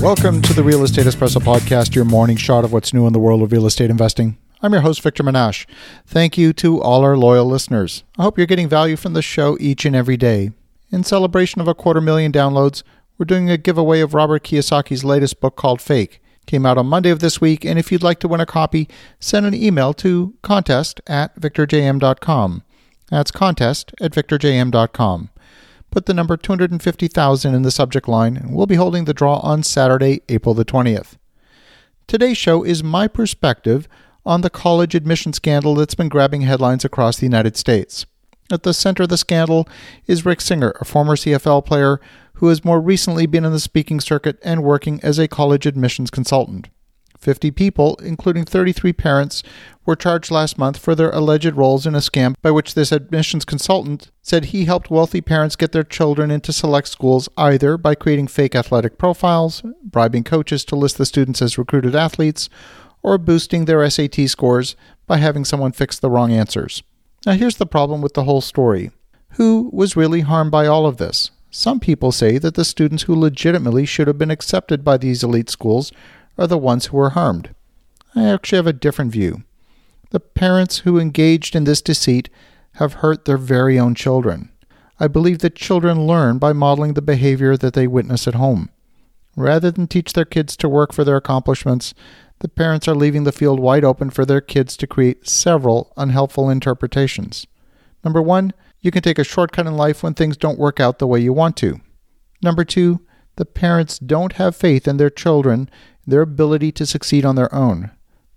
[0.00, 3.18] Welcome to the Real Estate Espresso Podcast, your morning shot of what's new in the
[3.18, 4.38] world of real estate investing.
[4.62, 5.66] I'm your host, Victor Menasce.
[6.06, 8.04] Thank you to all our loyal listeners.
[8.16, 10.52] I hope you're getting value from the show each and every day.
[10.92, 12.84] In celebration of a quarter million downloads,
[13.18, 16.22] we're doing a giveaway of Robert Kiyosaki's latest book called Fake.
[16.46, 18.88] Came out on Monday of this week, and if you'd like to win a copy,
[19.18, 22.62] send an email to contest at victorjm.com.
[23.10, 25.30] That's contest at victorjm.com.
[25.90, 29.62] Put the number 250,000 in the subject line, and we'll be holding the draw on
[29.62, 31.16] Saturday, April the 20th.
[32.06, 33.88] Today's show is my perspective
[34.24, 38.04] on the college admission scandal that's been grabbing headlines across the United States.
[38.50, 39.68] At the center of the scandal
[40.06, 42.00] is Rick Singer, a former CFL player
[42.34, 46.10] who has more recently been in the speaking circuit and working as a college admissions
[46.10, 46.68] consultant.
[47.18, 49.42] 50 people, including 33 parents,
[49.84, 53.44] were charged last month for their alleged roles in a scam by which this admissions
[53.44, 58.28] consultant said he helped wealthy parents get their children into select schools either by creating
[58.28, 62.48] fake athletic profiles, bribing coaches to list the students as recruited athletes,
[63.02, 66.82] or boosting their SAT scores by having someone fix the wrong answers.
[67.26, 68.90] Now, here's the problem with the whole story
[69.32, 71.30] who was really harmed by all of this?
[71.50, 75.48] Some people say that the students who legitimately should have been accepted by these elite
[75.48, 75.92] schools
[76.38, 77.54] are the ones who were harmed.
[78.14, 79.42] I actually have a different view.
[80.10, 82.30] The parents who engaged in this deceit
[82.74, 84.50] have hurt their very own children.
[85.00, 88.70] I believe that children learn by modeling the behavior that they witness at home.
[89.36, 91.94] Rather than teach their kids to work for their accomplishments,
[92.40, 96.50] the parents are leaving the field wide open for their kids to create several unhelpful
[96.50, 97.46] interpretations.
[98.04, 101.06] Number one, you can take a shortcut in life when things don't work out the
[101.06, 101.80] way you want to.
[102.42, 103.00] Number two,
[103.36, 105.68] the parents don't have faith in their children,
[106.08, 107.90] their ability to succeed on their own.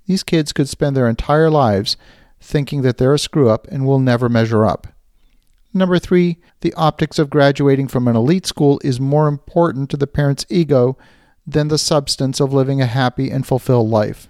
[0.05, 1.95] These kids could spend their entire lives
[2.41, 4.87] thinking that they're a screw up and will never measure up.
[5.73, 10.07] Number three, the optics of graduating from an elite school is more important to the
[10.07, 10.97] parent's ego
[11.47, 14.27] than the substance of living a happy and fulfilled life.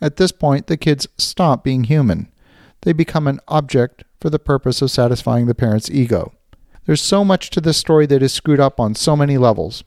[0.00, 2.28] At this point, the kids stop being human.
[2.82, 6.32] They become an object for the purpose of satisfying the parent's ego.
[6.86, 9.82] There's so much to this story that is screwed up on so many levels.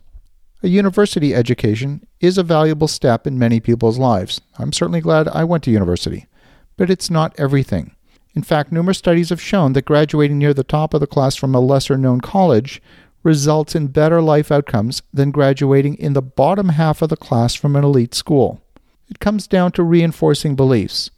[0.64, 4.42] A university education is a valuable step in many people's lives.
[4.58, 6.28] I'm certainly glad I went to university.
[6.76, 7.96] But it's not everything.
[8.36, 11.56] In fact, numerous studies have shown that graduating near the top of the class from
[11.56, 12.82] a lesser known college
[13.24, 17.76] results in better life outcomes than graduating in the bottom half of the class from
[17.76, 18.62] an elite school.
[19.10, 21.10] It comes down to reinforcing beliefs.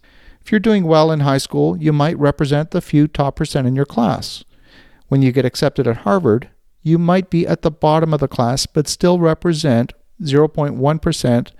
[0.41, 3.75] If you're doing well in high school, you might represent the few top percent in
[3.75, 4.43] your class.
[5.07, 6.49] When you get accepted at Harvard,
[6.81, 11.51] you might be at the bottom of the class but still represent 0.1%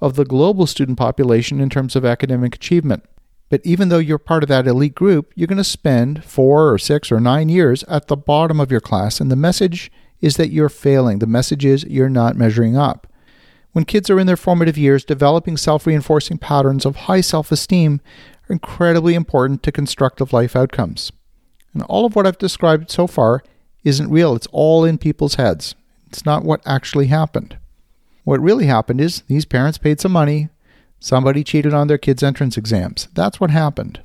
[0.00, 3.04] of the global student population in terms of academic achievement.
[3.50, 6.78] But even though you're part of that elite group, you're going to spend four or
[6.78, 9.90] six or nine years at the bottom of your class, and the message
[10.20, 11.18] is that you're failing.
[11.18, 13.06] The message is you're not measuring up.
[13.72, 18.00] When kids are in their formative years, developing self reinforcing patterns of high self esteem
[18.48, 21.12] are incredibly important to constructive life outcomes.
[21.72, 23.42] And all of what I've described so far
[23.84, 25.74] isn't real, it's all in people's heads.
[26.08, 27.58] It's not what actually happened.
[28.24, 30.50] What really happened is these parents paid some money,
[31.02, 33.08] Somebody cheated on their kids' entrance exams.
[33.14, 34.00] That's what happened.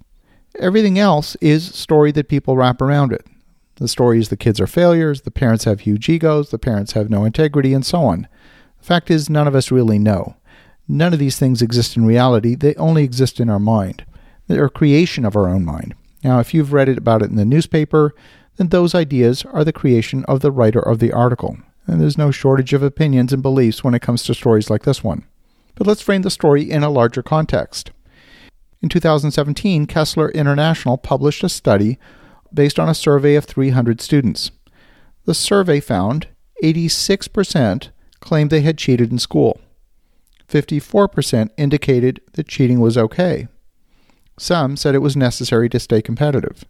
[0.58, 3.26] Everything else is story that people wrap around it.
[3.76, 7.10] The story is the kids are failures, the parents have huge egos, the parents have
[7.10, 8.30] no integrity, and so on.
[8.80, 10.38] The fact is, none of us really know.
[10.88, 14.06] None of these things exist in reality, they only exist in our mind.
[14.48, 15.96] They're a creation of our own mind.
[16.24, 18.16] Now, if you've read it about it in the newspaper,
[18.56, 21.58] then those ideas are the creation of the writer of the article.
[21.88, 25.04] And there's no shortage of opinions and beliefs when it comes to stories like this
[25.04, 25.26] one.
[25.76, 27.92] But let's frame the story in a larger context.
[28.82, 31.98] In 2017, Kessler International published a study
[32.54, 34.52] based on a survey of 300 students.
[35.26, 36.28] The survey found
[36.64, 39.60] 86% claimed they had cheated in school.
[40.48, 43.48] 54% indicated that cheating was okay.
[44.38, 46.66] Some said it was necessary to stay competitive.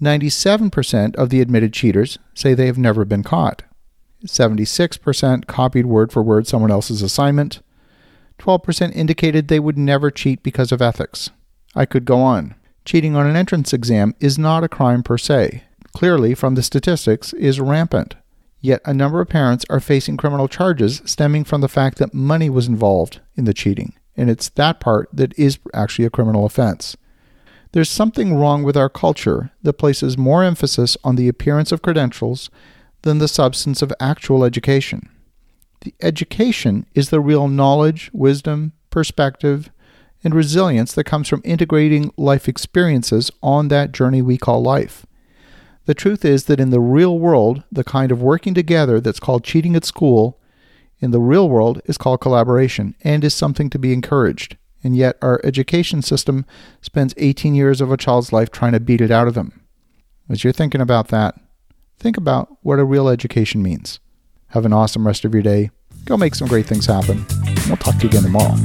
[0.00, 3.62] 97% of the admitted cheaters say they have never been caught.
[4.26, 7.60] 76% copied word for word someone else's assignment.
[8.38, 11.30] 12% indicated they would never cheat because of ethics.
[11.74, 12.54] I could go on.
[12.84, 15.64] Cheating on an entrance exam is not a crime per se.
[15.92, 18.14] Clearly, from the statistics, is rampant.
[18.60, 22.50] Yet a number of parents are facing criminal charges stemming from the fact that money
[22.50, 26.96] was involved in the cheating, and it's that part that is actually a criminal offense.
[27.72, 32.50] There's something wrong with our culture that places more emphasis on the appearance of credentials
[33.02, 35.08] than the substance of actual education.
[35.82, 39.70] The education is the real knowledge, wisdom, perspective,
[40.22, 45.06] and resilience that comes from integrating life experiences on that journey we call life.
[45.86, 49.44] The truth is that in the real world, the kind of working together that's called
[49.44, 50.38] cheating at school
[51.00, 54.56] in the real world is called collaboration and is something to be encouraged.
[54.84, 56.46] And yet, our education system
[56.80, 59.64] spends 18 years of a child's life trying to beat it out of them.
[60.28, 61.34] As you're thinking about that,
[62.00, 64.00] think about what a real education means.
[64.48, 65.70] Have an awesome rest of your day.
[66.06, 67.24] Go make some great things happen.
[67.68, 68.56] We'll talk to you again tomorrow.